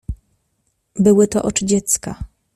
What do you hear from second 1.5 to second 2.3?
dziecka."